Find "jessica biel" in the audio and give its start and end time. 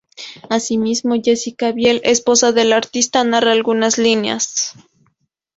1.23-2.01